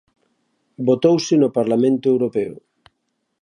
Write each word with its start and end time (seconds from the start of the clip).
Votouse 0.87 1.33
no 1.37 1.49
Parlamento 1.57 2.05
Europeo. 2.13 2.55